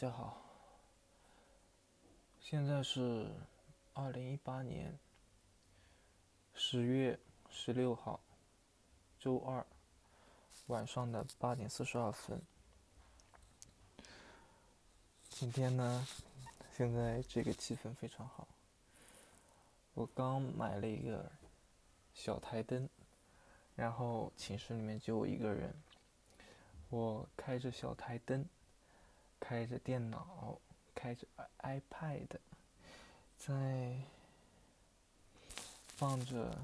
[0.00, 0.40] 大家好，
[2.40, 3.30] 现在是
[3.92, 4.98] 二零一八年
[6.54, 7.20] 十月
[7.50, 8.18] 十六号，
[9.18, 9.66] 周二
[10.68, 12.40] 晚上的八点四十二分。
[15.28, 16.06] 今天呢，
[16.74, 18.48] 现在这个气氛非常好。
[19.92, 21.30] 我刚买了一个
[22.14, 22.88] 小台灯，
[23.76, 25.74] 然后寝室里面就我一个人，
[26.88, 28.46] 我开着小台灯。
[29.40, 30.60] 开着电脑，
[30.94, 31.26] 开着
[31.60, 32.28] iPad，
[33.36, 34.02] 在
[35.96, 36.58] 放着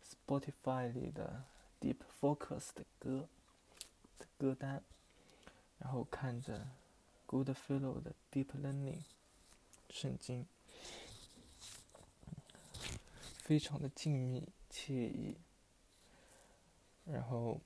[0.00, 1.44] Spotify 里的
[1.80, 3.28] Deep Focus 的歌
[4.18, 4.82] 的歌单，
[5.80, 6.68] 然后看着
[7.26, 9.02] Good Fellow 的 Deep Learning
[9.90, 10.46] 圣经，
[13.42, 15.36] 非常的静谧惬意，
[17.04, 17.60] 然后。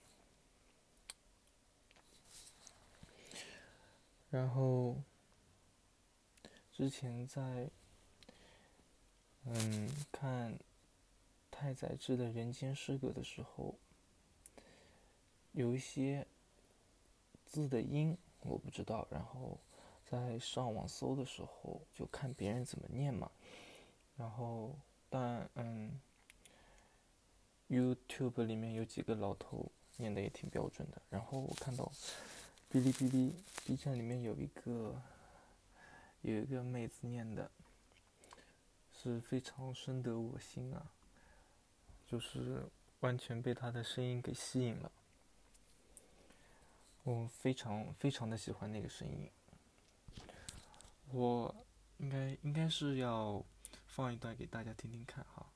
[4.34, 4.96] 然后，
[6.72, 7.68] 之前在
[9.44, 10.58] 嗯看
[11.52, 13.76] 太宰治的《人间失格》的时候，
[15.52, 16.26] 有一些
[17.46, 19.56] 字的音我不知道，然后
[20.04, 23.30] 在上网搜的时候就看别人怎么念嘛，
[24.16, 24.74] 然后
[25.08, 26.00] 但嗯
[27.70, 31.92] YouTube 里面有几个老头念的也挺标准的，然后我看到。
[32.74, 33.32] 哔哩哔哩
[33.64, 35.00] ，B 站里面有一个
[36.22, 37.48] 有一个妹子念的，
[38.92, 40.90] 是非常深得我心啊！
[42.04, 44.90] 就是完全被她的声音给吸引了，
[47.04, 49.30] 我非常非常的喜欢那个声音。
[51.12, 51.54] 我
[51.98, 53.40] 应该应该是要
[53.86, 55.46] 放一段给大家听听看哈。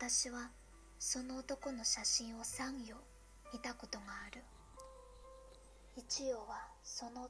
[0.00, 0.48] 私は
[1.00, 2.94] その男の写真を3行
[3.52, 4.44] 見たことがある
[5.96, 7.28] 一行はその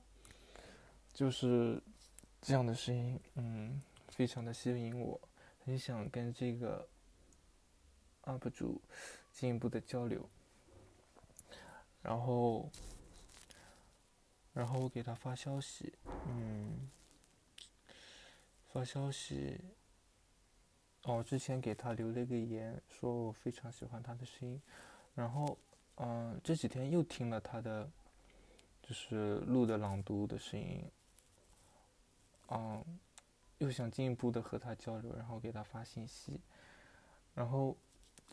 [1.15, 1.83] 就是
[2.43, 3.81] 这样的声音嗯
[4.11, 5.19] 非常的吸引我
[5.65, 6.87] 很想跟这个
[8.25, 8.79] UP 主
[9.33, 10.29] 进一步的交流
[12.03, 12.71] 然后
[14.53, 15.95] 然后我给他发消息
[16.31, 16.91] 嗯
[18.71, 19.59] 发消息
[21.05, 24.61] 哦，之前给他留了一个言，说我非常喜欢他的声音，
[25.15, 25.57] 然后，
[25.97, 27.89] 嗯，这几天又听了他的，
[28.83, 30.85] 就是录的朗读的声音，
[32.51, 32.85] 嗯，
[33.59, 36.41] 又想进一步的和他交流，然后给他发信息，
[37.35, 37.77] 然后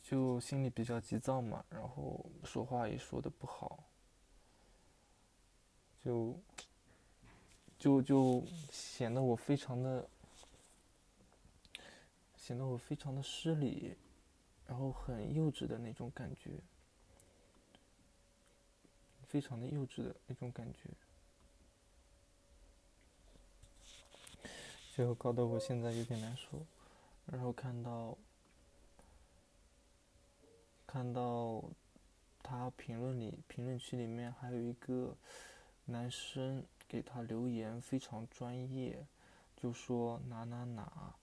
[0.02, 3.84] 就心里比较急躁嘛，然后说话也说的不好，
[6.04, 6.36] 就
[7.78, 10.10] 就就显得我非常的。
[12.46, 13.98] 显得我非常的失礼，
[14.68, 16.60] 然后很幼稚的那种感觉，
[19.24, 20.92] 非常的幼稚的那种感觉，
[24.96, 26.64] 就搞得我现在有点难受。
[27.26, 28.16] 然后看到，
[30.86, 31.64] 看到
[32.44, 35.18] 他评论里评论区里面还有一个
[35.86, 39.04] 男生给他留言，非常专业，
[39.58, 41.16] 就说哪哪哪。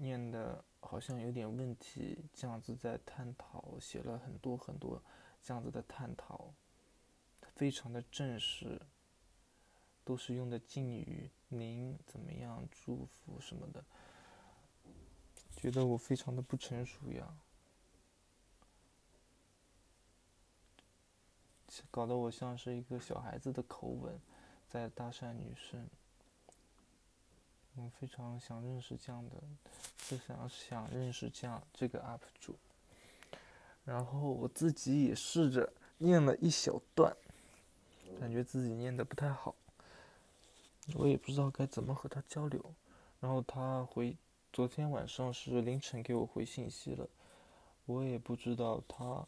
[0.00, 5.02] 念的好像有点问题，这样子在探讨，写了很多很多
[5.42, 6.52] 这样子的探讨，
[7.56, 8.80] 非常的正式，
[10.04, 13.84] 都是用的敬语，您怎么样，祝福什么的，
[15.56, 17.36] 觉得我非常的不成熟呀，
[21.90, 24.20] 搞得我像是一个小孩子的口吻，
[24.68, 25.88] 在搭讪女生。
[27.80, 29.36] 我非常想认识这样的，
[29.96, 32.58] 非常想认识这样这个 UP 主。
[33.84, 37.16] 然后我自己也试着念了一小段，
[38.18, 39.54] 感觉自己念的不太好。
[40.94, 42.74] 我也不知道该怎么和他交流。
[43.20, 44.16] 然后他回，
[44.52, 47.08] 昨天晚上是凌晨给我回信息了。
[47.86, 49.24] 我也不知道他，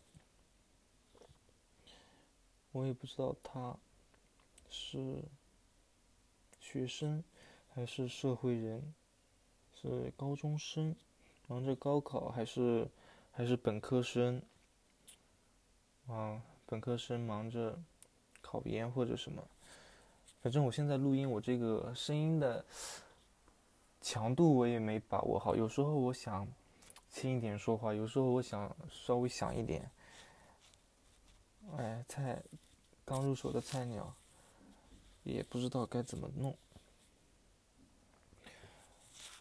[2.72, 3.78] 我也不知道他
[4.68, 5.22] 是
[6.58, 7.22] 学生。
[7.72, 8.92] 还是社会人，
[9.80, 10.94] 是高中生，
[11.46, 12.88] 忙着高考，还是
[13.30, 14.42] 还是本科生？
[16.08, 17.78] 啊，本科生忙着
[18.40, 19.42] 考研或者什么。
[20.42, 22.64] 反正我现在录音，我这个声音的
[24.00, 26.46] 强度我也没把握好，有时候我想
[27.08, 29.88] 轻一点说话，有时候我想稍微响一点。
[31.76, 32.42] 哎，菜，
[33.04, 34.12] 刚入手的菜鸟，
[35.22, 36.56] 也不知道该怎么弄。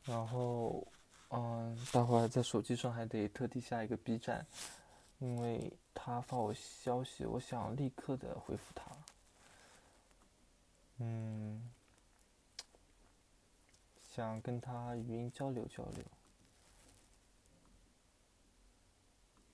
[0.06, 0.86] 然后，
[1.30, 4.46] 嗯，待会儿在手机上还得特地下一个 B 站，
[5.19, 8.84] 因为他发我消息，我想立刻的回复他。
[11.00, 11.69] 嗯，
[14.12, 16.04] 想跟他语音交流交流，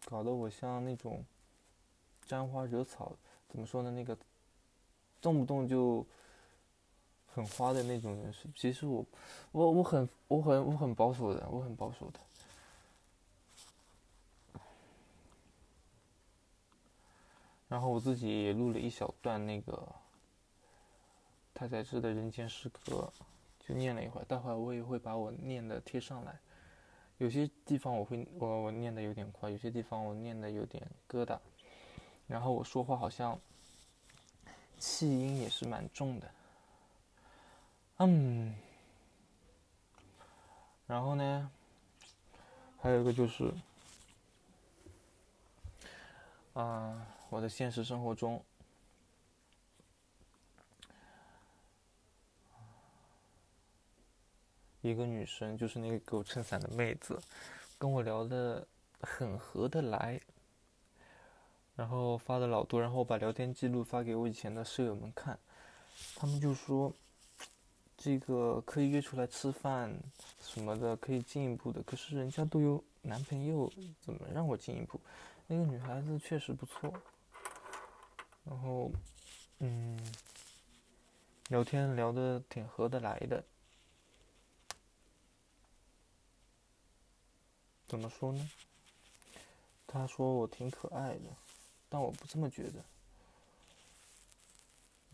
[0.06, 1.24] 搞得我像那种
[2.27, 3.15] 沾花惹草，
[3.50, 3.92] 怎么说呢？
[3.92, 4.18] 那个
[5.21, 6.06] 动不动就。
[7.35, 9.05] 很花的那种人是，其实我，
[9.51, 12.19] 我我很我很我很保守的，我很保守的。
[17.67, 19.85] 然后我自己录了一小段那个
[21.53, 23.11] 太宰治的人间诗歌，
[23.59, 24.23] 就念了一会儿。
[24.23, 26.39] 待会儿我也会把我念的贴上来。
[27.17, 31.37] 有些地方我会我我念的有点快，有些地方我念的有点疙瘩。
[32.27, 33.37] 然后我说话好像
[34.79, 36.31] 气音也是蛮重的。
[37.97, 38.53] 嗯，
[40.86, 41.50] 然后呢，
[42.81, 43.53] 还有一个就是，
[46.53, 48.44] 啊，我的现实生活中，
[54.81, 57.18] 一个女生就是那个给我撑伞的妹子，
[57.80, 58.68] 跟我聊的
[59.00, 60.19] 很合得来，
[61.77, 65.39] 然后发的老多，然后我把聊天记录发给我以前的舍友们看，
[66.18, 66.94] 他们就说。
[68.06, 69.92] 这个可以约出来吃饭
[70.40, 71.81] 什么的，可以进一步的。
[71.81, 73.68] 可是人家都有男朋友，
[74.00, 75.02] 怎么让我进一步？
[75.48, 76.94] 那个女孩子确实不错，
[78.44, 78.92] 然后
[79.57, 80.00] 嗯，
[81.48, 83.44] 聊天聊的挺合得来的。
[87.88, 88.48] 怎么说呢？
[89.88, 91.24] 她说我挺可爱的，
[91.90, 92.86] 但我不这么觉得。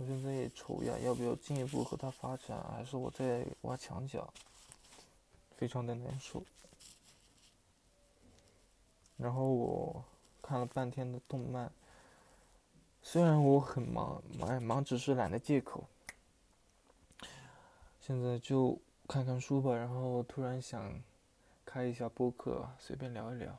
[0.02, 4.34] 我现在也愁呀，要不要进一步和他发展，还是我在挖墙脚？
[5.56, 6.42] 非常的难受。
[9.16, 10.04] 然后我
[10.42, 11.72] 看了半天的动漫，
[13.04, 15.86] 虽然我很忙，忙忙只是懒的借口。
[18.00, 21.00] 现在就看看书吧，然后突然想
[21.64, 23.56] 开一下播客，随便聊一聊。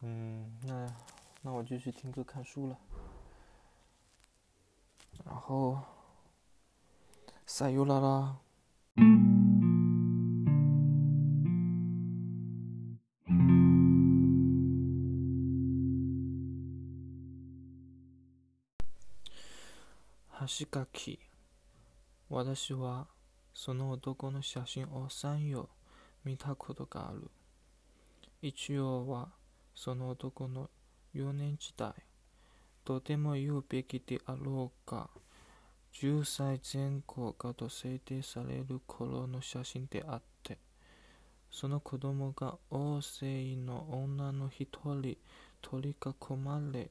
[0.00, 0.96] 嗯，那。
[1.58, 2.78] 我就去听课看书了。
[5.24, 5.76] 然后，
[7.46, 8.38] 塞尤拉拉。
[20.50, 21.18] 橋かき
[22.30, 23.06] 私は
[23.52, 25.68] その男の写真を3よ
[26.24, 27.30] 見たことがある
[28.40, 29.30] 一応は
[29.74, 30.70] その男の
[31.14, 31.92] 幼年時代、
[32.84, 35.08] とても言うべきであろうか。
[35.94, 40.58] 10歳前後がと制定される頃の写真であって、
[41.50, 45.16] その子供が大勢の女の一人
[45.62, 45.90] 取り
[46.30, 46.90] 囲まれ、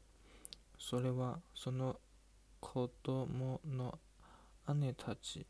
[0.80, 1.98] それはその
[2.60, 3.98] 子供の
[4.76, 5.46] 姉たち、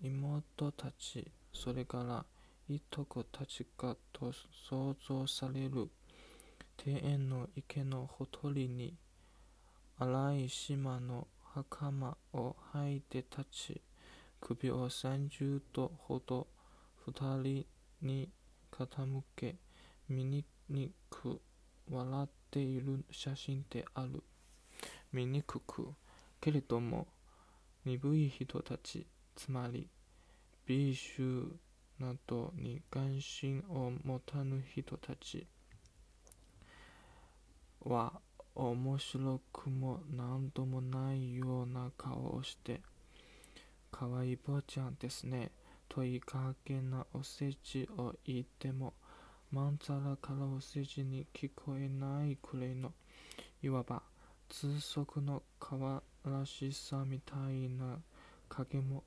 [0.00, 2.24] 妹たち、それから
[2.74, 4.32] いとこたちがと
[4.70, 5.90] 想像される。
[6.84, 8.94] 庭園の池のほとりに
[9.98, 13.80] 荒い島の袴を履いて立ち
[14.40, 16.46] 首を30度ほど
[17.06, 17.12] 二
[17.42, 17.66] 人
[18.02, 18.28] に
[18.70, 19.56] 傾け
[20.10, 20.44] 醜
[21.08, 21.40] く
[21.90, 24.22] 笑っている写真である
[25.12, 25.88] 醜く
[26.40, 27.06] けれども
[27.84, 29.88] 鈍い人たちつまり
[30.66, 31.46] B 衆
[31.98, 35.46] などに関心を持たぬ人たち
[37.84, 38.12] は
[38.54, 42.80] 面白くも何ともないような顔をして、
[43.90, 45.50] かわいい坊ちゃんですね。
[45.88, 48.94] といいかけなお世辞を言っても、
[49.52, 52.92] まんざらからお世辞に聞こえないくらいの、
[53.62, 54.02] いわば
[54.48, 57.98] 通則のかわらしさみたいな
[58.48, 59.04] 影も、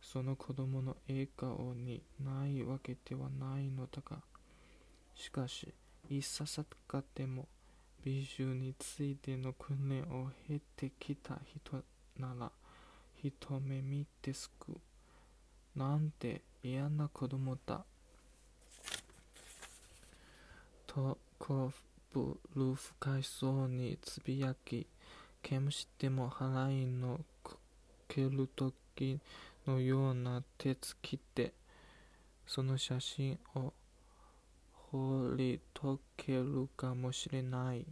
[0.00, 4.18] その子供の笑顔にないわけではないのだが、
[5.16, 5.72] しかし、
[6.08, 7.48] いささかでも、
[8.04, 11.84] 美醜についての訓練を経てきた人
[12.18, 12.50] なら
[13.22, 14.72] 一目見てすく
[15.76, 17.84] なんて嫌な子供だ
[20.88, 21.70] とこ
[22.12, 24.88] ぶる深そうにつぶやき
[25.40, 27.56] けむしても払いのく
[28.08, 29.20] ける時
[29.64, 31.52] のような手つきで
[32.48, 33.72] その写真を
[34.92, 37.86] 掘り解けるかもしれない。